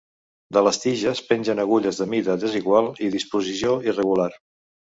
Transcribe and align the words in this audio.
De 0.55 0.61
les 0.67 0.79
tiges 0.85 1.21
pengen 1.27 1.61
agulles 1.65 2.01
de 2.03 2.09
mida 2.15 2.39
desigual 2.47 2.91
i 3.09 3.13
disposició 3.19 3.79
irregular. 3.93 4.31